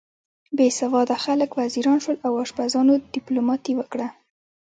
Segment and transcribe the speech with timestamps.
[0.57, 4.07] بې سواده خلک وزیران شول او اشپزانو دیپلوماتۍ وکړه.